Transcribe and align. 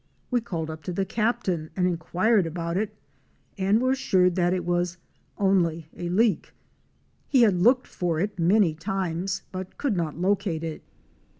We 0.31 0.41
called 0.41 0.71
up 0.71 0.81
to 0.85 0.91
the 0.91 1.05
captain 1.05 1.69
and 1.75 1.85
inquired 1.85 2.47
about 2.47 2.75
it, 2.75 2.95
and 3.55 3.79
were 3.79 3.91
assured 3.91 4.33
that 4.35 4.51
it 4.51 4.65
was 4.65 4.97
"only 5.37 5.89
a 5.95 6.09
leak!'' 6.09 6.53
He 7.27 7.43
had 7.43 7.53
looked 7.61 7.85
for 7.85 8.19
it 8.19 8.39
many 8.39 8.73
times, 8.73 9.43
but 9.51 9.77
could 9.77 9.95
not 9.95 10.17
locate 10.17 10.63
it. 10.63 10.81